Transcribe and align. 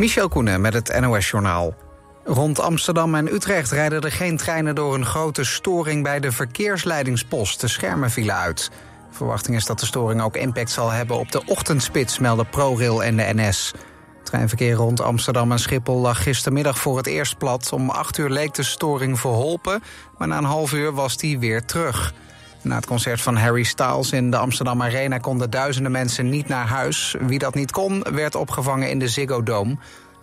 Michel 0.00 0.28
Koenen 0.28 0.60
met 0.60 0.74
het 0.74 1.00
NOS-journaal. 1.00 1.74
Rond 2.24 2.60
Amsterdam 2.60 3.14
en 3.14 3.34
Utrecht 3.34 3.70
rijden 3.70 4.00
er 4.00 4.12
geen 4.12 4.36
treinen 4.36 4.74
door 4.74 4.94
een 4.94 5.04
grote 5.06 5.44
storing 5.44 6.02
bij 6.02 6.20
de 6.20 6.32
verkeersleidingspost. 6.32 7.60
De 7.60 7.68
schermen 7.68 8.10
vielen 8.10 8.34
uit. 8.34 8.70
verwachting 9.10 9.56
is 9.56 9.64
dat 9.66 9.80
de 9.80 9.86
storing 9.86 10.22
ook 10.22 10.36
impact 10.36 10.70
zal 10.70 10.90
hebben 10.90 11.18
op 11.18 11.32
de 11.32 11.42
ochtendspits, 11.46 12.18
melden 12.18 12.48
ProRail 12.48 13.04
en 13.04 13.16
de 13.16 13.30
NS. 13.34 13.72
treinverkeer 14.22 14.74
rond 14.74 15.00
Amsterdam 15.00 15.52
en 15.52 15.58
Schiphol 15.58 16.00
lag 16.00 16.22
gistermiddag 16.22 16.78
voor 16.78 16.96
het 16.96 17.06
eerst 17.06 17.38
plat. 17.38 17.72
Om 17.72 17.90
8 17.90 18.18
uur 18.18 18.30
leek 18.30 18.54
de 18.54 18.62
storing 18.62 19.20
verholpen, 19.20 19.82
maar 20.18 20.28
na 20.28 20.38
een 20.38 20.44
half 20.44 20.72
uur 20.72 20.92
was 20.92 21.16
die 21.16 21.38
weer 21.38 21.64
terug. 21.64 22.14
Na 22.62 22.74
het 22.74 22.86
concert 22.86 23.20
van 23.20 23.36
Harry 23.36 23.62
Styles 23.62 24.12
in 24.12 24.30
de 24.30 24.36
Amsterdam 24.36 24.82
Arena 24.82 25.18
konden 25.18 25.50
duizenden 25.50 25.92
mensen 25.92 26.28
niet 26.28 26.48
naar 26.48 26.66
huis. 26.66 27.16
Wie 27.20 27.38
dat 27.38 27.54
niet 27.54 27.70
kon, 27.70 28.04
werd 28.12 28.34
opgevangen 28.34 28.90
in 28.90 28.98
de 28.98 29.08
Ziggo 29.08 29.42
Dome. 29.42 29.76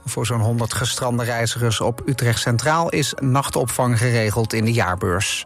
Voor 0.06 0.26
zo'n 0.26 0.40
100 0.40 0.74
gestrande 0.74 1.24
reizigers 1.24 1.82
op 1.82 2.02
Utrecht 2.06 2.40
Centraal 2.40 2.90
is 2.90 3.14
nachtopvang 3.20 3.98
geregeld 3.98 4.54
in 4.54 4.66
de 4.66 4.74
jaarbeurs. 4.74 5.46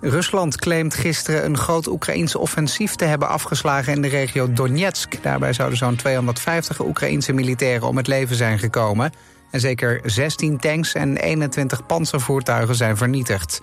Rusland 0.00 0.56
claimt 0.56 0.94
gisteren 0.94 1.44
een 1.44 1.58
groot 1.58 1.86
Oekraïense 1.86 2.38
offensief 2.38 2.94
te 2.94 3.04
hebben 3.04 3.28
afgeslagen 3.28 3.92
in 3.92 4.02
de 4.02 4.08
regio 4.08 4.52
Donetsk. 4.52 5.22
Daarbij 5.22 5.52
zouden 5.52 5.78
zo'n 5.78 5.96
250 5.96 6.80
Oekraïense 6.80 7.32
militairen 7.32 7.88
om 7.88 7.96
het 7.96 8.06
leven 8.06 8.36
zijn 8.36 8.58
gekomen. 8.58 9.12
En 9.50 9.60
zeker 9.60 10.00
16 10.04 10.58
tanks 10.58 10.94
en 10.94 11.16
21 11.16 11.86
panzervoertuigen 11.86 12.74
zijn 12.74 12.96
vernietigd. 12.96 13.60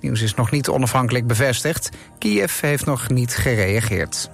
Nieuws 0.00 0.22
is 0.22 0.34
nog 0.34 0.50
niet 0.50 0.68
onafhankelijk 0.68 1.26
bevestigd. 1.26 1.90
Kiev 2.18 2.60
heeft 2.60 2.86
nog 2.86 3.08
niet 3.08 3.36
gereageerd. 3.36 4.30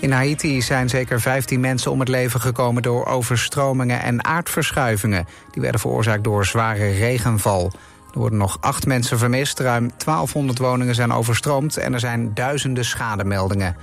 In 0.00 0.12
Haiti 0.12 0.62
zijn 0.62 0.88
zeker 0.88 1.20
15 1.20 1.60
mensen 1.60 1.90
om 1.90 2.00
het 2.00 2.08
leven 2.08 2.40
gekomen 2.40 2.82
door 2.82 3.06
overstromingen 3.06 4.02
en 4.02 4.24
aardverschuivingen. 4.24 5.26
Die 5.50 5.62
werden 5.62 5.80
veroorzaakt 5.80 6.24
door 6.24 6.44
zware 6.44 6.90
regenval. 6.90 7.72
Er 8.12 8.18
worden 8.18 8.38
nog 8.38 8.56
acht 8.60 8.86
mensen 8.86 9.18
vermist, 9.18 9.58
ruim 9.58 9.90
1200 9.96 10.58
woningen 10.58 10.94
zijn 10.94 11.12
overstroomd 11.12 11.76
en 11.76 11.92
er 11.94 12.00
zijn 12.00 12.34
duizenden 12.34 12.84
schademeldingen. 12.84 13.76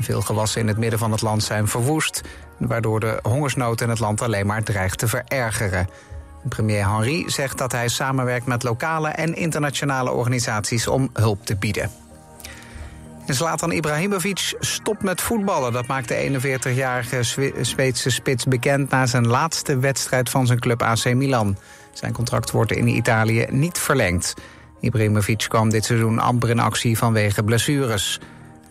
Veel 0.00 0.20
gewassen 0.20 0.60
in 0.60 0.68
het 0.68 0.78
midden 0.78 0.98
van 0.98 1.12
het 1.12 1.22
land 1.22 1.42
zijn 1.42 1.68
verwoest, 1.68 2.22
waardoor 2.58 3.00
de 3.00 3.18
hongersnood 3.22 3.80
in 3.80 3.88
het 3.88 3.98
land 3.98 4.22
alleen 4.22 4.46
maar 4.46 4.62
dreigt 4.62 4.98
te 4.98 5.08
verergeren. 5.08 5.88
Premier 6.44 6.88
Henry 6.88 7.30
zegt 7.30 7.58
dat 7.58 7.72
hij 7.72 7.88
samenwerkt 7.88 8.46
met 8.46 8.62
lokale 8.62 9.08
en 9.08 9.34
internationale 9.34 10.10
organisaties 10.10 10.86
om 10.86 11.10
hulp 11.12 11.46
te 11.46 11.56
bieden. 11.56 11.90
En 13.26 13.34
Zlatan 13.34 13.72
Ibrahimovic 13.72 14.54
stopt 14.60 15.02
met 15.02 15.20
voetballen. 15.20 15.72
Dat 15.72 15.86
maakt 15.86 16.08
de 16.08 16.40
41-jarige 16.40 17.22
Zweedse 17.60 18.10
spits 18.10 18.44
bekend 18.44 18.90
na 18.90 19.06
zijn 19.06 19.26
laatste 19.26 19.78
wedstrijd 19.78 20.30
van 20.30 20.46
zijn 20.46 20.60
club 20.60 20.82
AC 20.82 21.14
Milan. 21.14 21.56
Zijn 21.92 22.12
contract 22.12 22.50
wordt 22.50 22.72
in 22.72 22.88
Italië 22.88 23.46
niet 23.50 23.78
verlengd. 23.78 24.34
Ibrahimovic 24.80 25.44
kwam 25.48 25.70
dit 25.70 25.84
seizoen 25.84 26.18
amper 26.18 26.50
in 26.50 26.58
actie 26.58 26.98
vanwege 26.98 27.42
blessures. 27.42 28.20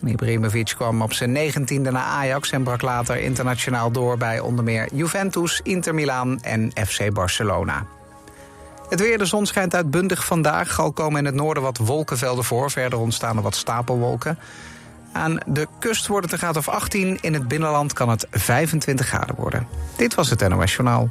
Ibrahimovic 0.04 0.72
kwam 0.76 1.02
op 1.02 1.12
zijn 1.12 1.32
negentiende 1.32 1.90
naar 1.90 2.02
Ajax 2.02 2.50
en 2.50 2.62
brak 2.62 2.82
later 2.82 3.16
internationaal 3.16 3.90
door 3.90 4.16
bij 4.16 4.40
onder 4.40 4.64
meer 4.64 4.88
Juventus, 4.92 5.60
Inter 5.62 5.94
Milaan 5.94 6.42
en 6.42 6.72
FC 6.86 7.12
Barcelona. 7.12 7.86
Het 8.88 9.00
weer, 9.00 9.18
de 9.18 9.24
zon 9.24 9.46
schijnt 9.46 9.74
uitbundig 9.74 10.24
vandaag. 10.24 10.80
Al 10.80 10.92
komen 10.92 11.18
in 11.18 11.24
het 11.24 11.34
noorden 11.34 11.62
wat 11.62 11.78
wolkenvelden 11.78 12.44
voor. 12.44 12.70
Verder 12.70 12.98
ontstaan 12.98 13.36
er 13.36 13.42
wat 13.42 13.56
stapelwolken. 13.56 14.38
Aan 15.12 15.38
de 15.46 15.66
kust 15.78 16.06
wordt 16.06 16.24
het 16.24 16.32
een 16.32 16.38
graad 16.38 16.56
of 16.56 16.68
18. 16.68 17.18
In 17.20 17.34
het 17.34 17.48
binnenland 17.48 17.92
kan 17.92 18.08
het 18.08 18.26
25 18.30 19.06
graden 19.06 19.34
worden. 19.34 19.66
Dit 19.96 20.14
was 20.14 20.30
het 20.30 20.48
NOS 20.48 20.74
Journaal. 20.74 21.10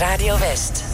Radio 0.00 0.34
West. 0.40 0.93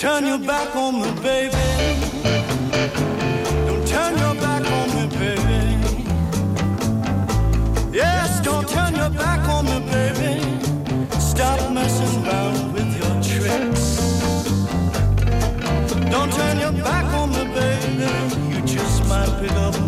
turn 0.00 0.24
your 0.24 0.38
back 0.38 0.74
on 0.74 0.94
me, 0.94 1.10
baby. 1.20 1.52
Don't 3.66 3.86
turn 3.86 4.16
your 4.16 4.34
back 4.36 4.64
on 4.64 4.88
me, 4.96 5.06
baby. 5.18 6.06
Yes, 7.92 8.40
don't 8.40 8.66
turn 8.66 8.94
your 8.96 9.10
back 9.10 9.46
on 9.46 9.66
me, 9.66 9.78
baby. 9.92 10.40
Stop 11.20 11.70
messing 11.70 12.24
around 12.24 12.72
with 12.72 12.90
your 13.00 13.14
tricks. 13.22 13.84
Don't 16.10 16.32
turn 16.32 16.58
your 16.60 16.72
back 16.82 17.04
on 17.20 17.28
me, 17.32 17.44
baby. 17.52 18.10
You 18.54 18.62
just 18.62 19.06
might 19.06 19.28
pick 19.38 19.52
up 19.52 19.79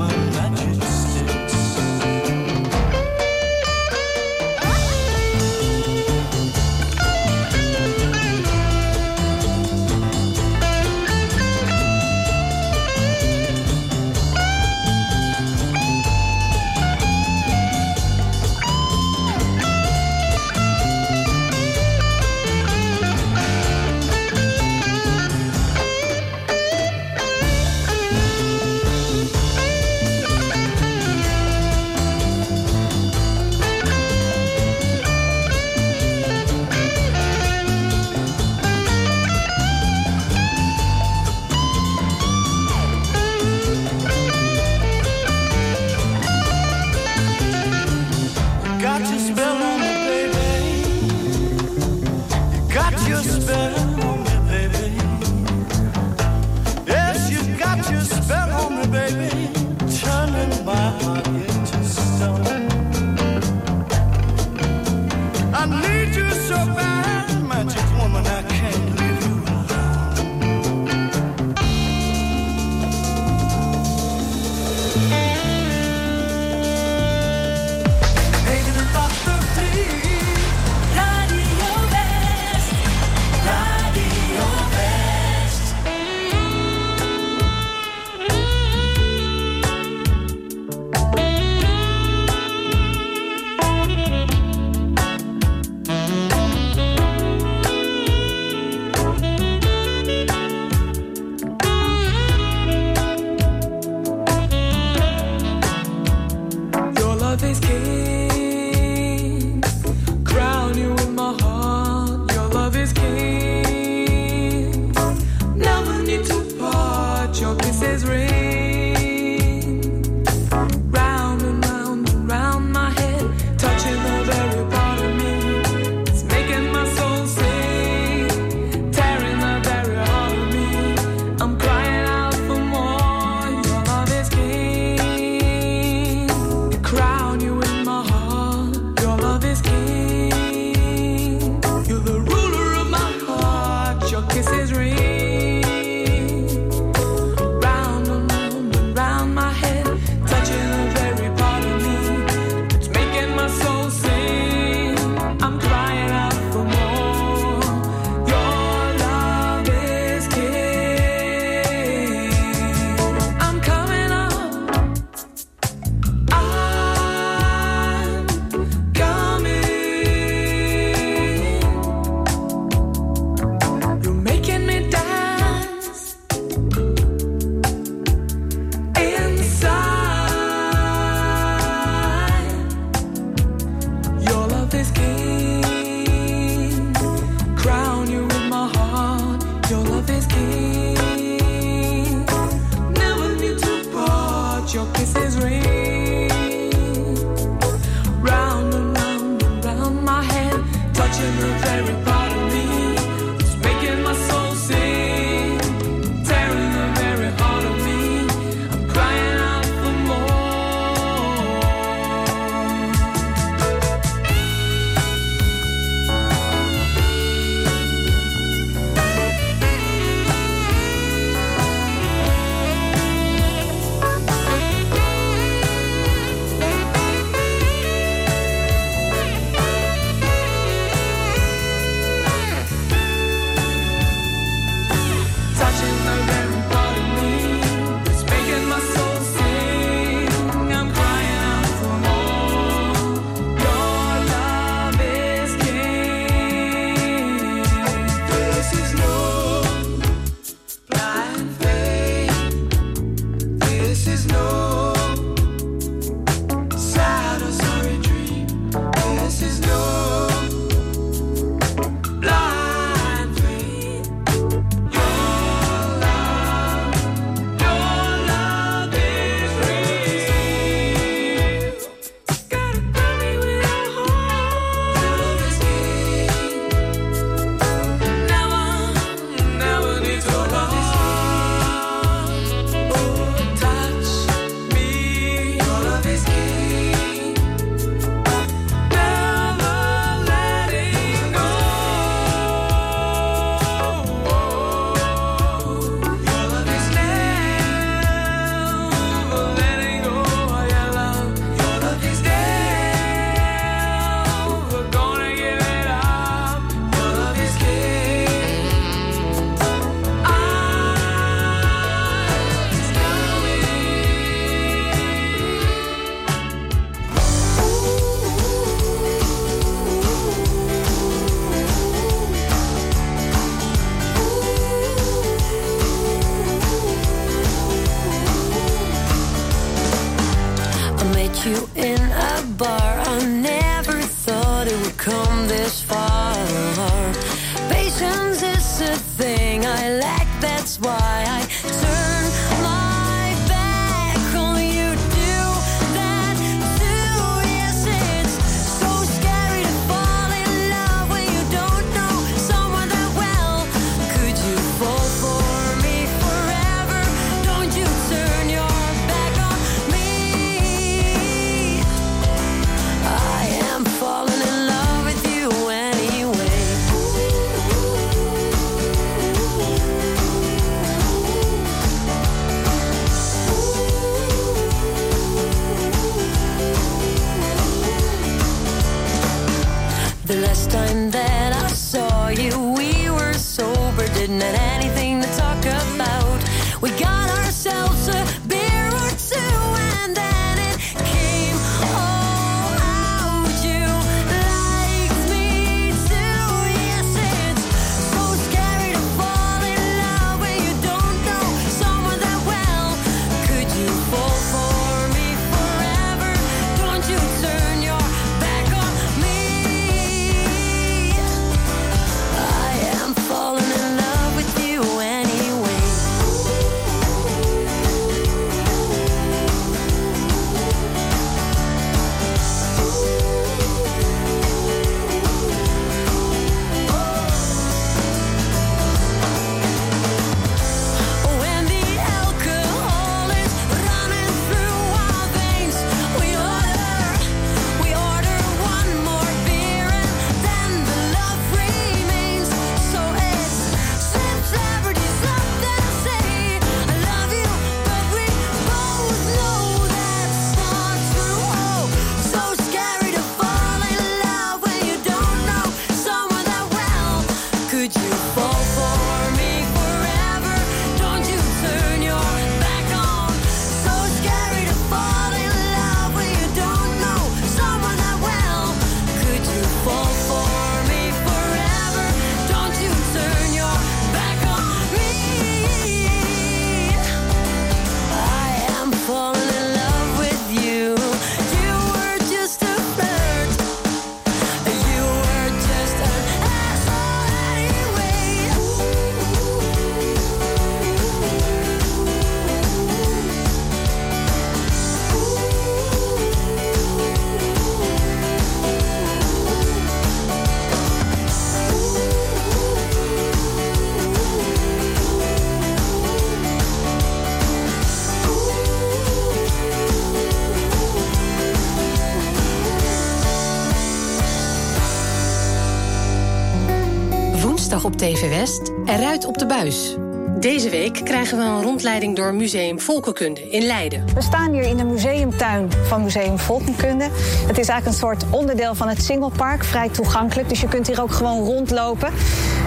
Eruit 518.42 519.24
op 519.24 519.38
de 519.38 519.46
buis. 519.46 519.96
Deze 520.40 520.70
week 520.70 521.00
krijgen 521.04 521.38
we 521.38 521.44
een 521.44 521.62
rondleiding 521.62 522.16
door 522.16 522.34
Museum 522.34 522.80
Volkenkunde 522.80 523.50
in 523.50 523.62
Leiden. 523.62 524.04
We 524.14 524.22
staan 524.22 524.52
hier 524.52 524.62
in 524.62 524.76
de 524.76 524.84
museumtuin 524.84 525.70
van 525.82 526.02
Museum 526.02 526.38
Volkenkunde. 526.38 527.04
Het 527.46 527.58
is 527.58 527.68
eigenlijk 527.68 527.86
een 527.86 527.92
soort 527.92 528.24
onderdeel 528.30 528.74
van 528.74 528.88
het 528.88 529.02
Singelpark, 529.02 529.64
vrij 529.64 529.88
toegankelijk. 529.88 530.48
Dus 530.48 530.60
je 530.60 530.68
kunt 530.68 530.86
hier 530.86 531.02
ook 531.02 531.12
gewoon 531.12 531.44
rondlopen. 531.44 532.08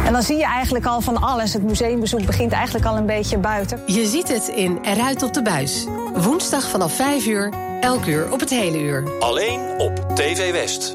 En 0.06 0.14
dan 0.14 0.24
zie 0.24 0.38
je 0.38 0.46
eigenlijk 0.46 0.86
al 0.86 1.02
van 1.02 1.22
alles. 1.22 1.54
Het 1.54 1.64
museumbezoek 1.64 2.26
begint 2.26 2.52
eigenlijk 2.52 2.86
al 2.86 2.98
een 2.98 3.06
beetje 3.06 3.38
buiten. 3.38 3.82
Je 3.86 4.06
ziet 4.06 4.28
het 4.28 4.48
in 4.48 4.80
Eruit 4.82 5.24
op 5.24 5.34
de 5.34 5.42
Buis. 5.42 5.86
Woensdag 6.14 6.70
vanaf 6.70 6.94
5 6.94 7.26
uur, 7.26 7.54
elk 7.82 8.06
uur 8.06 8.32
op 8.32 8.40
het 8.40 8.50
hele 8.50 8.80
uur. 8.80 9.04
Alleen 9.20 9.62
op 9.78 10.16
TV 10.16 10.52
West. 10.52 10.92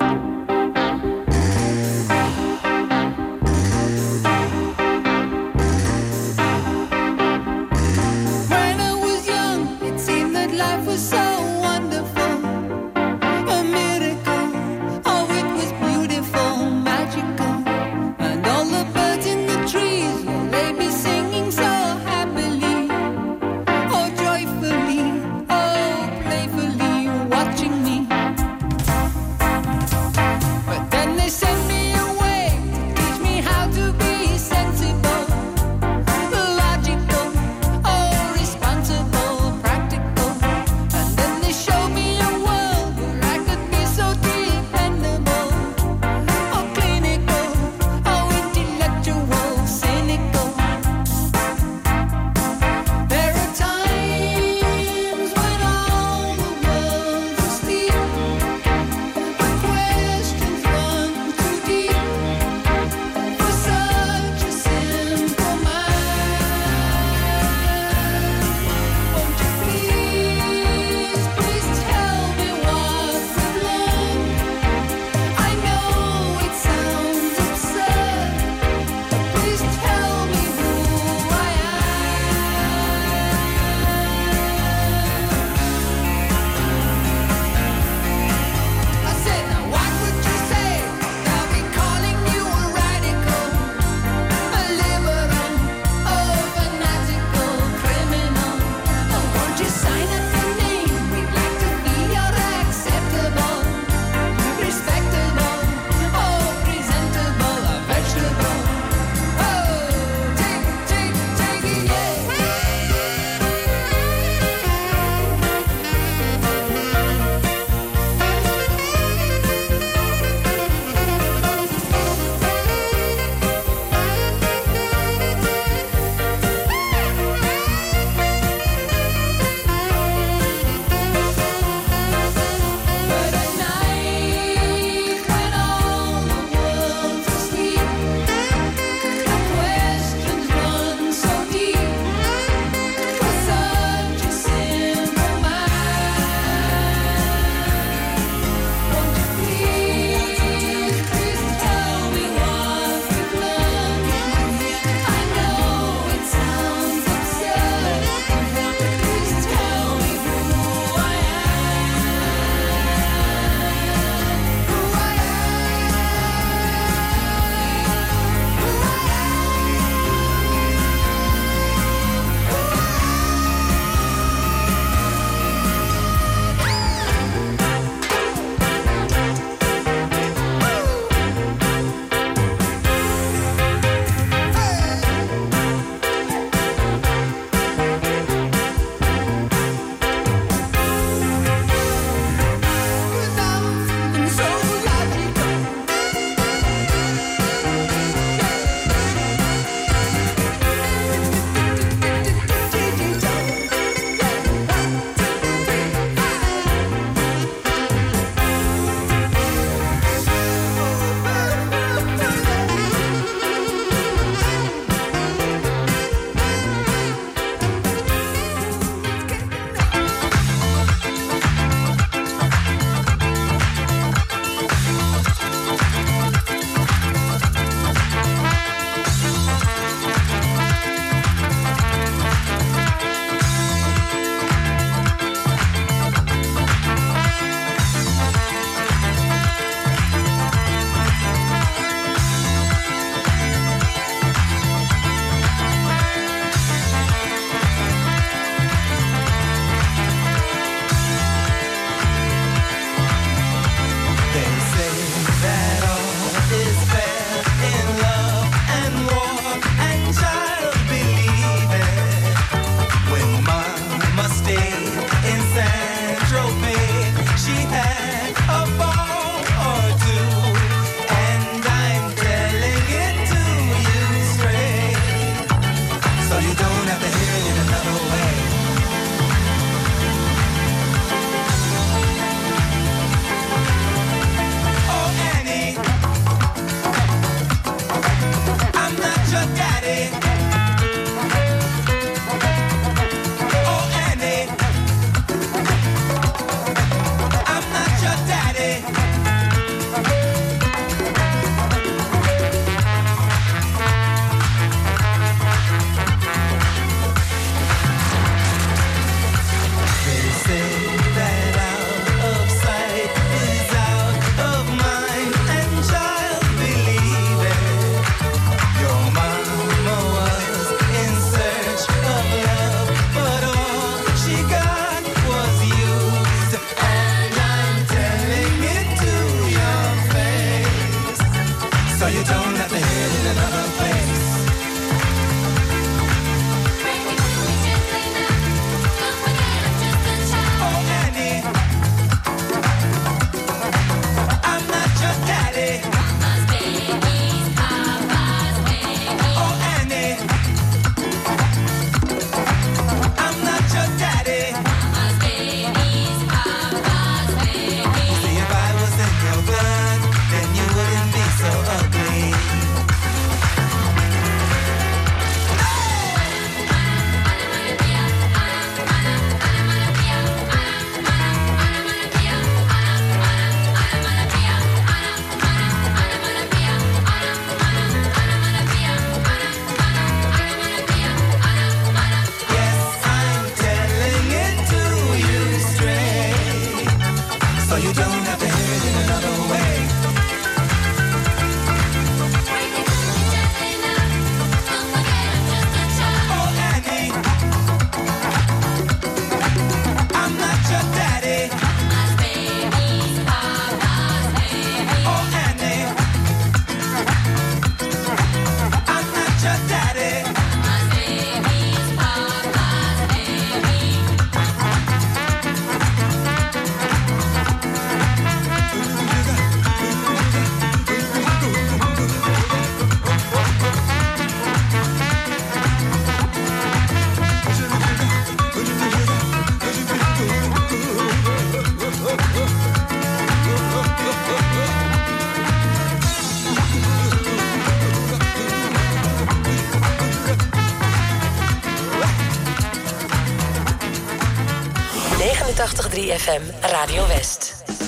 FM 446.11 446.43
Radio 446.73 447.07
West. 447.07 447.80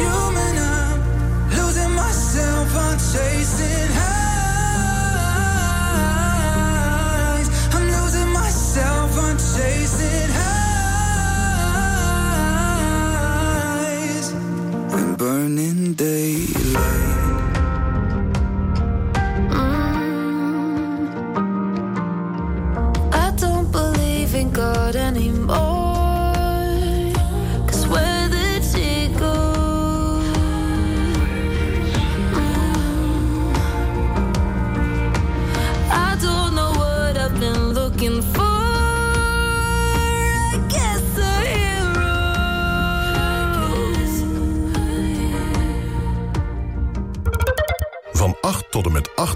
Human. 0.00 0.54
I'm 0.58 0.98
losing 1.58 1.92
myself, 2.02 2.68
I'm 2.86 2.98
chasing 3.12 3.90
highs. 4.00 4.68
I'm 7.74 7.86
losing 7.96 8.30
myself, 8.40 9.10
I'm 9.26 9.36
chasing 9.54 10.30
highs. 10.40 10.66
When 14.92 15.08
burning 15.16 15.80
daylight. 15.94 17.09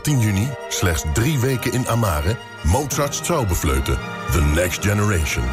En 0.06 0.12
met 0.12 0.20
18 0.20 0.20
juni, 0.20 0.48
slechts 0.68 1.04
drie 1.12 1.38
weken 1.38 1.72
in 1.72 1.88
Amare... 1.88 2.36
Mozart's 2.62 3.20
Traubefleuten, 3.20 3.98
The 4.30 4.40
Next 4.40 4.84
Generation. 4.84 5.44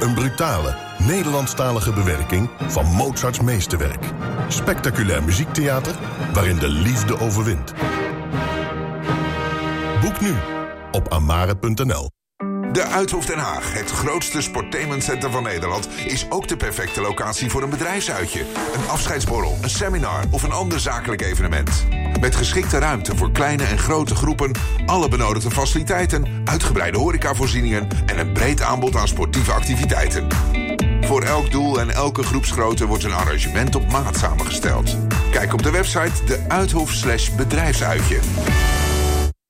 Een 0.00 0.14
brutale, 0.14 0.76
Nederlandstalige 0.98 1.92
bewerking 1.92 2.50
van 2.66 2.86
Mozarts 2.86 3.40
meesterwerk. 3.40 4.04
Spectaculair 4.48 5.24
muziektheater 5.24 5.94
waarin 6.32 6.58
de 6.58 6.68
liefde 6.68 7.20
overwint. 7.20 7.74
Boek 10.00 10.20
nu 10.20 10.34
op 10.92 11.12
amare.nl. 11.12 12.10
De 12.72 12.84
Uithof 12.84 13.26
Den 13.26 13.38
Haag, 13.38 13.72
het 13.72 13.90
grootste 13.90 14.40
sportainmentcenter 14.40 15.30
van 15.30 15.42
Nederland... 15.42 15.88
is 16.06 16.30
ook 16.30 16.48
de 16.48 16.56
perfecte 16.56 17.00
locatie 17.00 17.50
voor 17.50 17.62
een 17.62 17.70
bedrijfsuitje, 17.70 18.40
een 18.74 18.88
afscheidsborrel, 18.88 19.58
een 19.62 19.70
seminar 19.70 20.24
of 20.30 20.42
een 20.42 20.52
ander 20.52 20.80
zakelijk 20.80 21.22
evenement. 21.22 21.95
Met 22.20 22.36
geschikte 22.36 22.78
ruimte 22.78 23.16
voor 23.16 23.32
kleine 23.32 23.64
en 23.64 23.78
grote 23.78 24.14
groepen, 24.14 24.50
alle 24.86 25.08
benodigde 25.08 25.50
faciliteiten, 25.50 26.42
uitgebreide 26.44 26.98
horecavoorzieningen 26.98 27.88
en 28.06 28.18
een 28.18 28.32
breed 28.32 28.62
aanbod 28.62 28.96
aan 28.96 29.08
sportieve 29.08 29.52
activiteiten. 29.52 30.26
Voor 31.00 31.22
elk 31.22 31.50
doel 31.50 31.80
en 31.80 31.90
elke 31.90 32.22
groepsgrootte 32.22 32.86
wordt 32.86 33.04
een 33.04 33.12
arrangement 33.12 33.74
op 33.74 33.90
maat 33.90 34.16
samengesteld. 34.16 34.96
Kijk 35.30 35.52
op 35.52 35.62
de 35.62 35.70
website 35.70 36.24
de 36.24 36.44
Uithof 36.48 36.92
slash 36.92 37.30
bedrijfsuitje. 37.34 38.20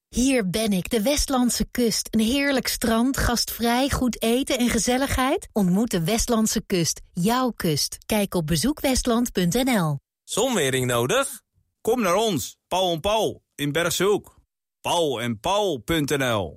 Hier 0.09 0.51
ben 0.51 0.73
ik, 0.73 0.91
de 0.91 1.03
Westlandse 1.03 1.67
kust. 1.71 2.09
Een 2.11 2.21
heerlijk 2.21 2.69
strand, 2.69 3.17
gastvrij, 3.17 3.91
goed 3.91 4.23
eten 4.23 4.59
en 4.59 4.69
gezelligheid. 4.69 5.49
Ontmoet 5.53 5.91
de 5.91 6.05
Westlandse 6.05 6.62
kust, 6.67 7.01
jouw 7.12 7.51
kust. 7.57 7.99
Kijk 8.07 8.35
op 8.35 8.47
bezoekwestland.nl. 8.47 9.99
Zonwering 10.25 10.87
nodig? 10.87 11.45
Kom 11.87 12.01
naar 12.01 12.14
ons, 12.14 12.59
Paul 12.68 12.93
en 12.93 13.01
Paul 13.01 13.43
in 13.55 13.72
Bergshoek. 13.72 14.39
Paul 14.80 15.20
en 15.20 15.41
Paul.nl 15.41 16.55